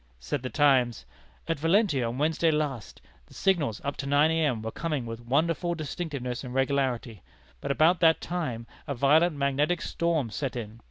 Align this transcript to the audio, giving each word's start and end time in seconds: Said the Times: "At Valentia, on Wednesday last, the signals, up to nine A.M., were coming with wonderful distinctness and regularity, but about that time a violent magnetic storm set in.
Said 0.19 0.41
the 0.41 0.49
Times: 0.49 1.05
"At 1.47 1.59
Valentia, 1.59 2.07
on 2.07 2.17
Wednesday 2.17 2.49
last, 2.49 3.01
the 3.27 3.35
signals, 3.35 3.79
up 3.83 3.95
to 3.97 4.07
nine 4.07 4.31
A.M., 4.31 4.63
were 4.63 4.71
coming 4.71 5.05
with 5.05 5.23
wonderful 5.27 5.75
distinctness 5.75 6.43
and 6.43 6.55
regularity, 6.55 7.21
but 7.59 7.69
about 7.69 7.99
that 7.99 8.19
time 8.19 8.65
a 8.87 8.95
violent 8.95 9.35
magnetic 9.35 9.79
storm 9.79 10.31
set 10.31 10.55
in. 10.55 10.79